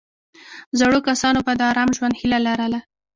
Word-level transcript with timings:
زړو 0.79 0.99
کسانو 1.07 1.39
به 1.45 1.53
د 1.59 1.61
آرام 1.71 1.89
ژوند 1.97 2.13
هیله 2.19 2.39
لرله. 2.47 2.79